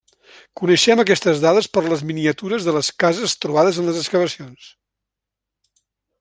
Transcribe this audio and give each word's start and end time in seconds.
Coneixem 0.59 1.01
aquestes 1.03 1.43
dades 1.43 1.67
per 1.77 1.83
les 1.89 2.01
miniatures 2.13 2.65
de 2.69 2.73
les 2.79 2.91
cases 3.05 3.37
trobades 3.45 3.79
en 3.83 3.91
les 3.91 4.01
excavacions. 4.03 4.73